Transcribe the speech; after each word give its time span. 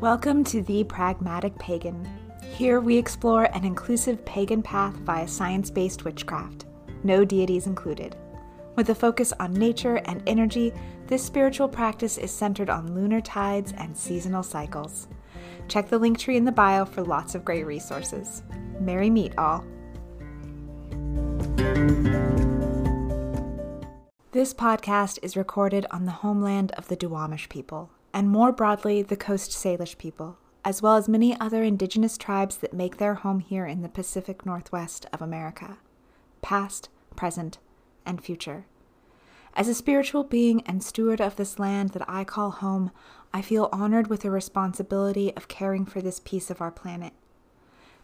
Welcome 0.00 0.44
to 0.44 0.62
The 0.62 0.84
Pragmatic 0.84 1.58
Pagan. 1.58 2.08
Here 2.42 2.80
we 2.80 2.96
explore 2.96 3.44
an 3.54 3.66
inclusive 3.66 4.24
pagan 4.24 4.62
path 4.62 4.94
via 4.94 5.28
science 5.28 5.68
based 5.70 6.06
witchcraft, 6.06 6.64
no 7.04 7.22
deities 7.22 7.66
included. 7.66 8.16
With 8.76 8.88
a 8.88 8.94
focus 8.94 9.34
on 9.38 9.52
nature 9.52 9.96
and 10.06 10.22
energy, 10.26 10.72
this 11.06 11.22
spiritual 11.22 11.68
practice 11.68 12.16
is 12.16 12.30
centered 12.30 12.70
on 12.70 12.94
lunar 12.94 13.20
tides 13.20 13.74
and 13.76 13.94
seasonal 13.94 14.42
cycles. 14.42 15.06
Check 15.68 15.90
the 15.90 15.98
link 15.98 16.18
tree 16.18 16.38
in 16.38 16.46
the 16.46 16.50
bio 16.50 16.86
for 16.86 17.02
lots 17.02 17.34
of 17.34 17.44
great 17.44 17.66
resources. 17.66 18.42
Merry 18.80 19.10
meet 19.10 19.36
all. 19.36 19.66
This 24.32 24.54
podcast 24.54 25.18
is 25.20 25.36
recorded 25.36 25.84
on 25.90 26.06
the 26.06 26.10
homeland 26.10 26.72
of 26.72 26.88
the 26.88 26.96
Duwamish 26.96 27.50
people, 27.50 27.90
and 28.12 28.28
more 28.28 28.52
broadly, 28.52 29.02
the 29.02 29.16
Coast 29.16 29.50
Salish 29.50 29.96
people, 29.96 30.38
as 30.64 30.82
well 30.82 30.96
as 30.96 31.08
many 31.08 31.38
other 31.38 31.62
indigenous 31.62 32.18
tribes 32.18 32.56
that 32.58 32.72
make 32.72 32.96
their 32.96 33.14
home 33.14 33.40
here 33.40 33.66
in 33.66 33.82
the 33.82 33.88
Pacific 33.88 34.44
Northwest 34.44 35.06
of 35.12 35.22
America, 35.22 35.78
past, 36.42 36.88
present, 37.16 37.58
and 38.04 38.22
future. 38.22 38.66
As 39.54 39.68
a 39.68 39.74
spiritual 39.74 40.24
being 40.24 40.62
and 40.62 40.82
steward 40.82 41.20
of 41.20 41.36
this 41.36 41.58
land 41.58 41.90
that 41.90 42.08
I 42.08 42.24
call 42.24 42.50
home, 42.50 42.90
I 43.32 43.42
feel 43.42 43.68
honored 43.72 44.08
with 44.08 44.20
the 44.20 44.30
responsibility 44.30 45.34
of 45.36 45.48
caring 45.48 45.84
for 45.84 46.00
this 46.00 46.20
piece 46.20 46.50
of 46.50 46.60
our 46.60 46.70
planet. 46.70 47.12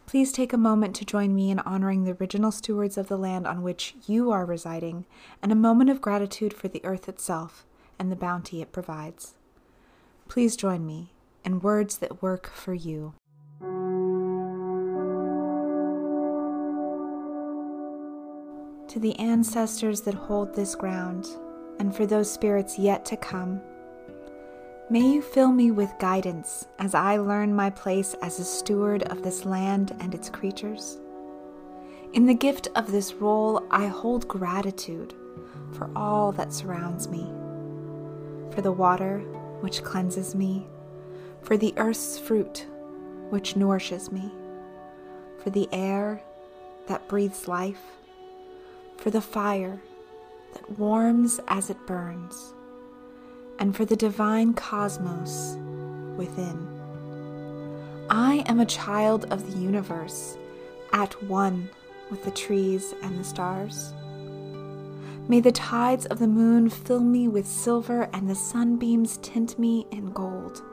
Please 0.05 0.31
take 0.31 0.53
a 0.53 0.57
moment 0.57 0.95
to 0.95 1.05
join 1.05 1.35
me 1.35 1.51
in 1.51 1.59
honoring 1.59 2.03
the 2.03 2.13
original 2.13 2.51
stewards 2.51 2.97
of 2.97 3.07
the 3.07 3.17
land 3.17 3.45
on 3.45 3.61
which 3.61 3.95
you 4.07 4.31
are 4.31 4.45
residing 4.45 5.05
and 5.43 5.51
a 5.51 5.55
moment 5.55 5.89
of 5.89 6.01
gratitude 6.01 6.53
for 6.53 6.69
the 6.69 6.83
earth 6.85 7.09
itself 7.09 7.65
and 7.99 8.09
the 8.09 8.15
bounty 8.15 8.61
it 8.61 8.71
provides. 8.71 9.36
Please 10.27 10.55
join 10.55 10.85
me 10.85 11.13
in 11.45 11.61
words 11.61 11.99
that 11.99 12.21
work 12.21 12.51
for 12.51 12.73
you. 12.73 13.13
To 18.89 18.99
the 18.99 19.17
ancestors 19.19 20.01
that 20.01 20.13
hold 20.13 20.53
this 20.53 20.75
ground, 20.75 21.27
and 21.79 21.95
for 21.95 22.05
those 22.05 22.31
spirits 22.31 22.77
yet 22.77 23.05
to 23.05 23.17
come, 23.17 23.61
may 24.89 25.01
you 25.01 25.21
fill 25.21 25.51
me 25.51 25.71
with 25.71 25.93
guidance 25.99 26.67
as 26.79 26.93
I 26.93 27.17
learn 27.17 27.55
my 27.55 27.69
place 27.69 28.13
as 28.21 28.39
a 28.39 28.45
steward 28.45 29.03
of 29.03 29.23
this 29.23 29.45
land 29.45 29.95
and 29.99 30.13
its 30.13 30.29
creatures. 30.29 30.97
In 32.13 32.25
the 32.25 32.33
gift 32.33 32.67
of 32.75 32.91
this 32.91 33.13
role, 33.13 33.65
I 33.71 33.87
hold 33.87 34.27
gratitude 34.27 35.13
for 35.73 35.89
all 35.95 36.31
that 36.33 36.53
surrounds 36.53 37.07
me, 37.07 37.29
for 38.53 38.61
the 38.61 38.71
water 38.71 39.23
which 39.61 39.83
cleanses 39.83 40.35
me, 40.35 40.67
for 41.41 41.57
the 41.57 41.73
earth's 41.77 42.17
fruit 42.17 42.65
which 43.29 43.55
nourishes 43.55 44.11
me, 44.11 44.31
for 45.43 45.49
the 45.49 45.67
air 45.71 46.21
that 46.87 47.07
breathes 47.07 47.47
life, 47.47 47.81
for 48.97 49.09
the 49.09 49.21
fire 49.21 49.81
that 50.53 50.79
warms 50.79 51.39
as 51.47 51.69
it 51.69 51.87
burns, 51.87 52.53
and 53.59 53.75
for 53.75 53.85
the 53.85 53.95
divine 53.95 54.53
cosmos 54.53 55.57
within. 56.15 56.67
I 58.09 58.43
am 58.47 58.59
a 58.59 58.65
child 58.65 59.25
of 59.31 59.51
the 59.51 59.59
universe, 59.59 60.37
at 60.93 61.21
one 61.23 61.69
with 62.09 62.23
the 62.23 62.31
trees 62.31 62.93
and 63.03 63.19
the 63.19 63.23
stars. 63.23 63.93
May 65.29 65.41
the 65.41 65.51
tides 65.51 66.05
of 66.05 66.19
the 66.19 66.27
moon 66.27 66.69
fill 66.69 67.01
me 67.01 67.27
with 67.27 67.45
silver 67.45 68.09
and 68.13 68.29
the 68.29 68.35
sunbeams 68.35 69.17
tint 69.17 69.59
me 69.59 69.85
in 69.91 70.11
gold. 70.11 70.63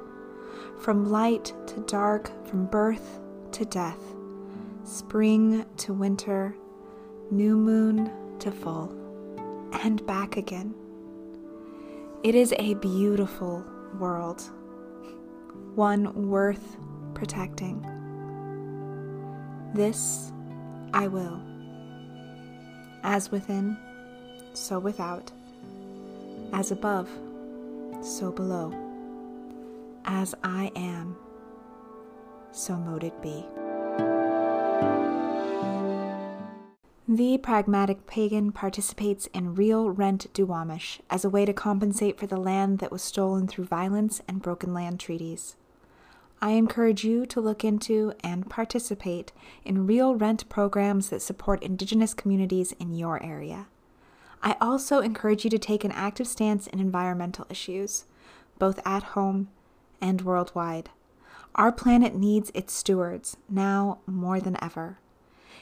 From 0.79 1.11
light 1.11 1.53
to 1.67 1.81
dark, 1.81 2.31
from 2.47 2.67
birth 2.67 3.19
to 3.53 3.65
death, 3.65 3.99
spring 4.85 5.67
to 5.79 5.93
winter, 5.93 6.55
new 7.33 7.57
moon 7.57 8.13
to 8.39 8.53
full, 8.53 8.95
and 9.83 10.07
back 10.07 10.37
again. 10.37 10.73
It 12.23 12.37
is 12.37 12.55
a 12.57 12.75
beautiful 12.75 13.65
world, 13.99 14.41
one 15.75 16.29
worth 16.29 16.77
protecting. 17.15 17.85
This 19.75 20.33
I 20.93 21.09
will. 21.09 21.43
As 23.03 23.33
within, 23.33 23.77
so 24.57 24.79
without. 24.79 25.31
As 26.53 26.71
above, 26.71 27.09
so 28.03 28.31
below. 28.31 28.73
As 30.05 30.35
I 30.43 30.71
am, 30.77 31.17
so 32.53 32.77
mote 32.77 33.05
it 33.05 33.21
be. 33.23 33.45
The 37.07 37.37
pragmatic 37.39 38.07
pagan 38.07 38.51
participates 38.51 39.27
in 39.35 39.55
real 39.55 39.91
rent 39.91 40.33
Duwamish 40.33 41.01
as 41.11 41.25
a 41.25 41.29
way 41.29 41.45
to 41.45 41.53
compensate 41.53 42.19
for 42.19 42.27
the 42.27 42.39
land 42.39 42.79
that 42.79 42.91
was 42.91 43.03
stolen 43.03 43.47
through 43.47 43.67
violence 43.67 44.23
and 44.27 44.41
broken 44.41 44.73
land 44.73 45.01
treaties. 45.01 45.57
I 46.41 46.53
encourage 46.53 47.05
you 47.05 47.27
to 47.27 47.41
look 47.41 47.65
into 47.65 48.15
and 48.23 48.49
participate 48.49 49.33
in 49.65 49.87
real 49.87 50.15
rent 50.15 50.49
programs 50.49 51.11
that 51.11 51.23
support 51.23 51.63
Indigenous 51.63 52.15
communities 52.15 52.73
in 52.73 52.95
your 52.95 53.23
area. 53.23 53.67
I 54.45 54.57
also 54.61 55.01
encourage 55.01 55.43
you 55.45 55.51
to 55.51 55.59
take 55.59 55.85
an 55.85 55.93
active 55.93 56.27
stance 56.27 56.67
in 56.67 56.79
environmental 56.79 57.47
issues, 57.49 58.05
both 58.59 58.79
at 58.85 59.03
home 59.03 59.49
and 60.03 60.21
worldwide. 60.21 60.91
Our 61.55 61.73
planet 61.73 62.15
needs 62.15 62.51
its 62.53 62.75
stewards 62.75 63.39
now 63.49 64.01
more 64.07 64.41
than 64.41 64.63
ever. 64.63 64.99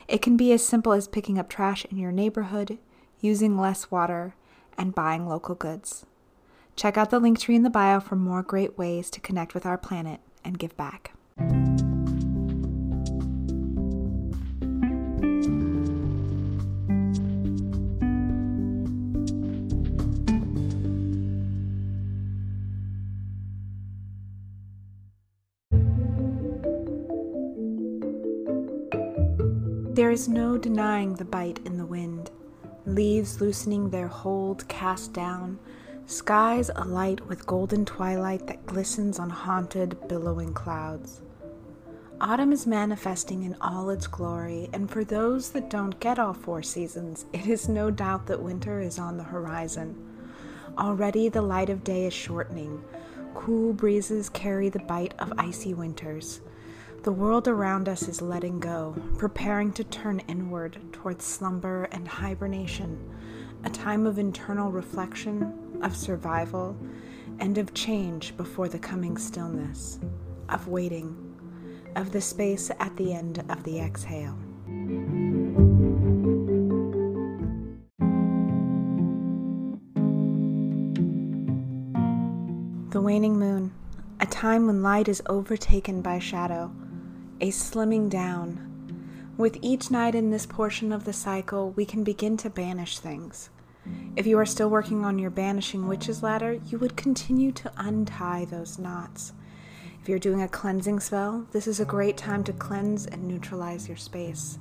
It 0.09 0.20
can 0.20 0.37
be 0.37 0.53
as 0.53 0.66
simple 0.66 0.93
as 0.93 1.06
picking 1.06 1.38
up 1.38 1.48
trash 1.48 1.84
in 1.91 1.97
your 1.97 2.10
neighborhood, 2.10 2.78
using 3.20 3.56
less 3.56 3.91
water, 3.91 4.34
and 4.76 4.94
buying 4.94 5.28
local 5.28 5.54
goods. 5.54 6.04
Check 6.75 6.97
out 6.97 7.10
the 7.10 7.20
link 7.20 7.38
tree 7.38 7.54
in 7.54 7.62
the 7.62 7.70
bio 7.70 8.00
for 8.00 8.16
more 8.16 8.43
great 8.43 8.76
ways 8.76 9.10
to 9.10 9.20
connect 9.20 9.54
with 9.54 9.64
our 9.64 9.78
planet 9.78 10.20
and 10.44 10.59
give 10.59 10.76
back. 10.76 11.12
There 29.94 30.10
is 30.10 30.26
no 30.26 30.56
denying 30.56 31.16
the 31.16 31.25
bite 31.26 31.60
in 31.66 31.76
the 31.76 31.84
wind, 31.84 32.30
leaves 32.86 33.42
loosening 33.42 33.91
their 33.91 34.08
hold 34.08 34.66
cast 34.66 35.12
down, 35.12 35.58
skies 36.06 36.70
alight 36.75 37.26
with 37.28 37.47
golden 37.47 37.84
twilight 37.84 38.47
that 38.47 38.64
glistens 38.64 39.19
on 39.19 39.28
haunted, 39.28 40.08
billowing 40.08 40.54
clouds. 40.54 41.20
Autumn 42.22 42.52
is 42.52 42.66
manifesting 42.66 43.42
in 43.42 43.54
all 43.60 43.91
its 43.91 44.06
glory, 44.06 44.70
and 44.72 44.91
for 44.91 45.04
those 45.04 45.50
that 45.50 45.69
don't 45.69 46.00
get 46.00 46.19
all 46.19 46.32
four 46.32 46.62
seasons, 46.62 47.26
it 47.34 47.47
is 47.47 47.69
no 47.69 47.91
doubt 47.91 48.26
that 48.28 48.42
winter 48.42 48.81
is 48.81 48.98
on 48.98 49.19
the 49.19 49.25
horizon. 49.25 49.94
Already 50.78 51.28
the 51.28 51.42
light 51.42 51.69
of 51.69 51.84
day 51.84 52.06
is 52.06 52.14
shortening. 52.14 52.82
Cool 53.34 53.75
breezes 53.75 54.31
carry 54.31 54.70
the 54.70 54.78
bite 54.78 55.12
of 55.19 55.34
icy 55.36 55.75
winters. 55.75 56.41
The 57.02 57.10
world 57.10 57.48
around 57.48 57.88
us 57.88 58.06
is 58.06 58.22
letting 58.22 58.60
go, 58.60 58.94
preparing 59.18 59.72
to 59.72 59.82
turn 59.82 60.20
inward 60.28 60.78
towards 60.92 61.24
slumber 61.24 61.88
and 61.90 62.06
hibernation, 62.06 62.96
a 63.64 63.70
time 63.70 64.06
of 64.06 64.20
internal 64.20 64.70
reflection, 64.70 65.80
of 65.82 65.96
survival, 65.96 66.76
and 67.40 67.58
of 67.58 67.75
change 67.75 68.37
before 68.37 68.69
the 68.69 68.78
coming 68.78 69.16
stillness, 69.16 69.99
of 70.49 70.69
waiting, 70.69 71.16
of 71.96 72.12
the 72.12 72.20
space 72.20 72.70
at 72.78 72.96
the 72.96 73.12
end 73.12 73.43
of 73.48 73.64
the 73.64 73.81
exhale. 73.81 74.38
The 82.90 83.00
waning 83.00 83.40
moon, 83.40 83.72
a 84.20 84.26
time 84.26 84.69
when 84.69 84.84
light 84.84 85.08
is 85.08 85.20
overtaken 85.26 86.00
by 86.00 86.20
shadow 86.20 86.70
a 87.43 87.49
slimming 87.49 88.09
down. 88.09 89.35
With 89.37 89.59
each 89.62 89.91
night 89.91 90.15
in 90.15 90.31
this 90.31 90.47
portion 90.47 90.93
of 90.93 91.05
the 91.05 91.12
cycle, 91.12 91.73
we 91.73 91.85
can 91.85 92.05
begin 92.05 92.37
to 92.37 92.49
banish 92.49 93.00
things. 93.00 93.50
If 94.15 94.29
you 94.29 94.39
are 94.39 94.47
still 94.47 94.71
working 94.71 95.05
on 95.05 95.19
your 95.19 95.31
banishing 95.31 95.89
witch's 95.89 96.23
ladder, 96.23 96.53
you 96.53 96.79
would 96.79 96.97
continue 96.97 97.50
to 97.50 97.73
untie 97.77 98.44
those 98.44 98.79
knots. 98.79 99.33
If 100.00 100.09
you're 100.09 100.21
doing 100.21 100.41
a 100.41 100.47
cleansing 100.47 101.00
spell, 101.00 101.44
this 101.50 101.67
is 101.67 101.81
a 101.81 101.85
great 101.85 102.17
time 102.17 102.44
to 102.44 102.53
cleanse 102.53 103.06
and 103.06 103.27
neutralize 103.27 103.89
your 103.89 103.97
space. 103.97 104.61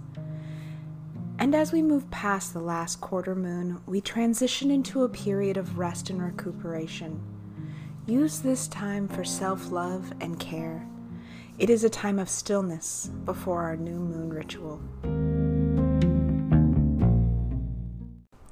And 1.37 1.53
as 1.53 1.71
we 1.71 1.83
move 1.83 2.09
past 2.09 2.51
the 2.51 2.61
last 2.61 2.99
quarter 2.99 3.35
moon, 3.35 3.79
we 3.85 4.01
transition 4.01 4.71
into 4.71 5.03
a 5.03 5.09
period 5.09 5.55
of 5.55 5.77
rest 5.77 6.09
and 6.09 6.19
recuperation. 6.19 7.21
use 8.07 8.39
this 8.39 8.67
time 8.67 9.07
for 9.07 9.23
self 9.23 9.71
love 9.71 10.13
and 10.19 10.39
care. 10.39 10.90
It 11.59 11.69
is 11.69 11.83
a 11.83 11.89
time 11.89 12.17
of 12.17 12.29
stillness 12.29 13.11
before 13.25 13.61
our 13.63 13.75
new 13.75 13.99
moon 13.99 14.33
ritual. 14.33 14.81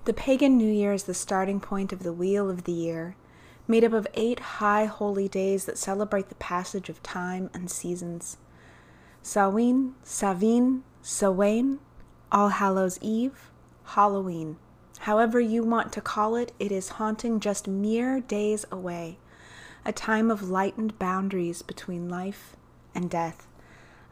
The 0.06 0.14
pagan 0.14 0.58
New 0.58 0.72
Year 0.72 0.94
is 0.94 1.04
the 1.04 1.14
starting 1.14 1.60
point 1.60 1.92
of 1.92 2.04
the 2.04 2.14
wheel 2.14 2.50
of 2.50 2.66
the 2.66 2.72
year, 2.72 3.16
made 3.68 3.84
up 3.84 3.94
of 3.94 4.08
eight 4.14 4.40
high 4.40 4.86
holy 4.86 5.28
days 5.28 5.66
that 5.66 5.78
celebrate 5.78 6.30
the 6.30 6.36
passage 6.36 6.90
of 6.90 7.02
time 7.02 7.50
and 7.54 7.72
seasons. 7.72 8.38
Samhain, 9.22 9.96
Savin, 10.04 10.84
Samhain, 11.02 11.80
All 12.32 12.50
Hallows 12.50 13.00
Eve, 13.02 13.50
Halloween. 13.86 14.58
However 15.00 15.40
you 15.40 15.64
want 15.64 15.92
to 15.94 16.02
call 16.02 16.36
it, 16.36 16.52
it 16.60 16.72
is 16.72 16.90
haunting 16.90 17.40
just 17.40 17.68
mere 17.68 18.20
days 18.20 18.66
away, 18.72 19.18
a 19.86 19.92
time 19.92 20.30
of 20.30 20.50
lightened 20.50 21.00
boundaries 21.00 21.62
between 21.62 22.10
life 22.10 22.56
and 22.94 23.10
death, 23.10 23.48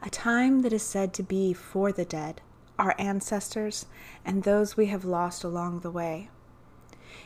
a 0.02 0.10
time 0.10 0.62
that 0.62 0.72
is 0.72 0.82
said 0.82 1.12
to 1.14 1.22
be 1.22 1.52
for 1.52 1.92
the 1.92 2.04
dead, 2.04 2.40
our 2.78 2.94
ancestors, 2.98 3.86
and 4.24 4.42
those 4.42 4.76
we 4.76 4.86
have 4.86 5.04
lost 5.04 5.44
along 5.44 5.80
the 5.80 5.90
way. 5.90 6.30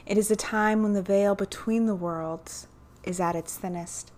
It 0.06 0.18
is 0.18 0.30
a 0.30 0.36
time 0.36 0.82
when 0.82 0.94
the 0.94 1.02
veil 1.02 1.34
between 1.34 1.86
the 1.86 1.94
worlds 1.94 2.66
is 3.04 3.20
at 3.20 3.36
its 3.36 3.56
thinnest. 3.56 4.12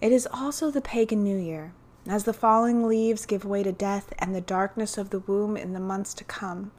It 0.00 0.12
is 0.12 0.28
also 0.32 0.70
the 0.70 0.80
pagan 0.80 1.24
New 1.24 1.38
Year, 1.38 1.72
as 2.06 2.24
the 2.24 2.32
falling 2.32 2.86
leaves 2.86 3.26
give 3.26 3.44
way 3.44 3.62
to 3.62 3.72
death 3.72 4.12
and 4.18 4.34
the 4.34 4.40
darkness 4.40 4.98
of 4.98 5.10
the 5.10 5.20
womb 5.20 5.56
in 5.56 5.72
the 5.72 5.80
months 5.80 6.14
to 6.14 6.24
come. 6.24 6.70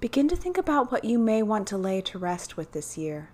Begin 0.00 0.28
to 0.28 0.36
think 0.36 0.58
about 0.58 0.90
what 0.90 1.04
you 1.04 1.18
may 1.18 1.42
want 1.42 1.68
to 1.68 1.78
lay 1.78 2.00
to 2.00 2.18
rest 2.18 2.56
with 2.56 2.72
this 2.72 2.98
year. 2.98 3.30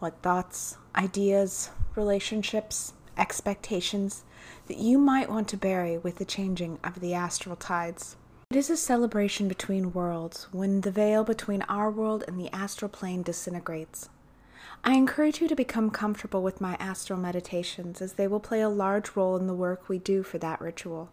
What 0.00 0.20
thoughts, 0.22 0.76
ideas, 0.96 1.70
relationships, 1.94 2.92
expectations 3.18 4.24
that 4.66 4.78
you 4.78 4.98
might 4.98 5.28
want 5.28 5.48
to 5.48 5.56
bury 5.56 5.98
with 5.98 6.16
the 6.16 6.24
changing 6.24 6.78
of 6.84 7.00
the 7.00 7.14
astral 7.14 7.56
tides. 7.56 8.16
It 8.50 8.56
is 8.56 8.70
a 8.70 8.76
celebration 8.76 9.48
between 9.48 9.92
worlds 9.92 10.48
when 10.52 10.80
the 10.80 10.90
veil 10.90 11.24
between 11.24 11.62
our 11.62 11.90
world 11.90 12.24
and 12.26 12.40
the 12.40 12.54
astral 12.54 12.88
plane 12.88 13.22
disintegrates. 13.22 14.08
I 14.84 14.94
encourage 14.94 15.40
you 15.40 15.48
to 15.48 15.56
become 15.56 15.90
comfortable 15.90 16.42
with 16.42 16.60
my 16.60 16.76
astral 16.80 17.18
meditations 17.18 18.00
as 18.00 18.14
they 18.14 18.26
will 18.26 18.40
play 18.40 18.60
a 18.60 18.68
large 18.68 19.14
role 19.16 19.36
in 19.36 19.46
the 19.46 19.54
work 19.54 19.88
we 19.88 19.98
do 19.98 20.22
for 20.22 20.38
that 20.38 20.60
ritual. 20.60 21.10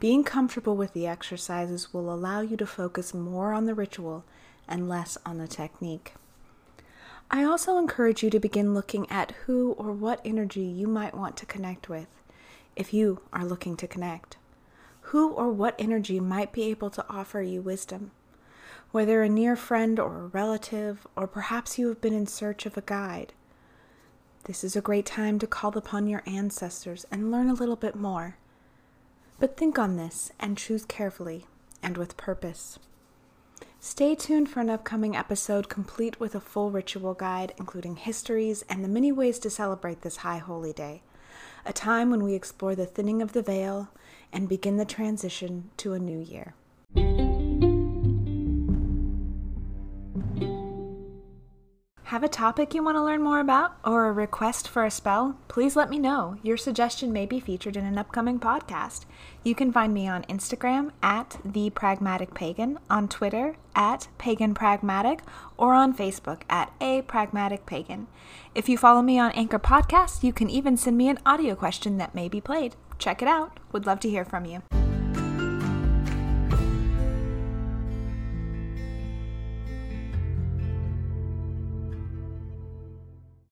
Being 0.00 0.24
comfortable 0.24 0.76
with 0.76 0.92
the 0.92 1.06
exercises 1.06 1.94
will 1.94 2.12
allow 2.12 2.40
you 2.40 2.56
to 2.56 2.66
focus 2.66 3.14
more 3.14 3.52
on 3.52 3.66
the 3.66 3.74
ritual 3.74 4.24
and 4.66 4.88
less 4.88 5.16
on 5.24 5.38
the 5.38 5.48
technique. 5.48 6.14
I 7.32 7.44
also 7.44 7.78
encourage 7.78 8.24
you 8.24 8.30
to 8.30 8.40
begin 8.40 8.74
looking 8.74 9.08
at 9.08 9.30
who 9.46 9.72
or 9.72 9.92
what 9.92 10.20
energy 10.24 10.62
you 10.64 10.88
might 10.88 11.14
want 11.14 11.36
to 11.36 11.46
connect 11.46 11.88
with 11.88 12.08
if 12.74 12.92
you 12.92 13.20
are 13.32 13.44
looking 13.44 13.76
to 13.76 13.86
connect. 13.86 14.36
Who 15.02 15.30
or 15.30 15.52
what 15.52 15.76
energy 15.78 16.18
might 16.18 16.52
be 16.52 16.64
able 16.64 16.90
to 16.90 17.04
offer 17.08 17.40
you 17.40 17.62
wisdom? 17.62 18.10
Whether 18.90 19.22
a 19.22 19.28
near 19.28 19.54
friend 19.54 20.00
or 20.00 20.16
a 20.18 20.26
relative, 20.26 21.06
or 21.14 21.28
perhaps 21.28 21.78
you 21.78 21.86
have 21.88 22.00
been 22.00 22.14
in 22.14 22.26
search 22.26 22.66
of 22.66 22.76
a 22.76 22.82
guide. 22.82 23.32
This 24.44 24.64
is 24.64 24.74
a 24.74 24.80
great 24.80 25.06
time 25.06 25.38
to 25.38 25.46
call 25.46 25.78
upon 25.78 26.08
your 26.08 26.24
ancestors 26.26 27.06
and 27.12 27.30
learn 27.30 27.48
a 27.48 27.54
little 27.54 27.76
bit 27.76 27.94
more. 27.94 28.38
But 29.38 29.56
think 29.56 29.78
on 29.78 29.96
this 29.96 30.32
and 30.40 30.58
choose 30.58 30.84
carefully 30.84 31.46
and 31.80 31.96
with 31.96 32.16
purpose. 32.16 32.80
Stay 33.82 34.14
tuned 34.14 34.50
for 34.50 34.60
an 34.60 34.68
upcoming 34.68 35.16
episode 35.16 35.70
complete 35.70 36.20
with 36.20 36.34
a 36.34 36.40
full 36.40 36.70
ritual 36.70 37.14
guide, 37.14 37.54
including 37.56 37.96
histories 37.96 38.62
and 38.68 38.84
the 38.84 38.88
many 38.88 39.10
ways 39.10 39.38
to 39.38 39.48
celebrate 39.48 40.02
this 40.02 40.18
high 40.18 40.36
holy 40.36 40.74
day, 40.74 41.00
a 41.64 41.72
time 41.72 42.10
when 42.10 42.22
we 42.22 42.34
explore 42.34 42.74
the 42.74 42.84
thinning 42.84 43.22
of 43.22 43.32
the 43.32 43.40
veil 43.40 43.88
and 44.34 44.50
begin 44.50 44.76
the 44.76 44.84
transition 44.84 45.70
to 45.78 45.94
a 45.94 45.98
new 45.98 46.18
year. 46.18 46.52
Have 52.10 52.24
a 52.24 52.28
topic 52.28 52.74
you 52.74 52.82
want 52.82 52.96
to 52.96 53.04
learn 53.04 53.22
more 53.22 53.38
about 53.38 53.76
or 53.84 54.08
a 54.08 54.12
request 54.12 54.66
for 54.66 54.84
a 54.84 54.90
spell? 54.90 55.38
Please 55.46 55.76
let 55.76 55.88
me 55.88 55.96
know. 55.96 56.38
Your 56.42 56.56
suggestion 56.56 57.12
may 57.12 57.24
be 57.24 57.38
featured 57.38 57.76
in 57.76 57.84
an 57.84 57.98
upcoming 57.98 58.40
podcast. 58.40 59.04
You 59.44 59.54
can 59.54 59.70
find 59.70 59.94
me 59.94 60.08
on 60.08 60.24
Instagram 60.24 60.90
at 61.04 61.38
the 61.44 61.70
Pragmatic 61.70 62.34
Pagan, 62.34 62.80
on 62.90 63.06
Twitter 63.06 63.54
at 63.76 64.08
Pagan 64.18 64.54
Pragmatic, 64.54 65.22
or 65.56 65.72
on 65.72 65.96
Facebook 65.96 66.42
at 66.50 66.72
A 66.80 67.02
Pragmatic 67.02 67.64
Pagan. 67.64 68.08
If 68.56 68.68
you 68.68 68.76
follow 68.76 69.02
me 69.02 69.16
on 69.20 69.30
Anchor 69.30 69.60
Podcasts, 69.60 70.24
you 70.24 70.32
can 70.32 70.50
even 70.50 70.76
send 70.76 70.98
me 70.98 71.08
an 71.08 71.20
audio 71.24 71.54
question 71.54 71.98
that 71.98 72.16
may 72.16 72.28
be 72.28 72.40
played. 72.40 72.74
Check 72.98 73.22
it 73.22 73.28
out. 73.28 73.60
Would 73.70 73.86
love 73.86 74.00
to 74.00 74.10
hear 74.10 74.24
from 74.24 74.46
you. 74.46 74.79